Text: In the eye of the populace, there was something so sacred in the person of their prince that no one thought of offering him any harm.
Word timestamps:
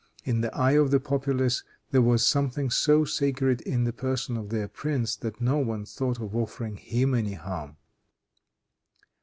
In 0.23 0.41
the 0.41 0.51
eye 0.57 0.71
of 0.71 0.89
the 0.89 0.99
populace, 0.99 1.63
there 1.91 2.01
was 2.01 2.25
something 2.25 2.71
so 2.71 3.05
sacred 3.05 3.61
in 3.61 3.83
the 3.83 3.93
person 3.93 4.35
of 4.35 4.49
their 4.49 4.67
prince 4.67 5.15
that 5.17 5.39
no 5.39 5.59
one 5.59 5.85
thought 5.85 6.19
of 6.19 6.35
offering 6.35 6.77
him 6.77 7.13
any 7.13 7.33
harm. 7.33 7.77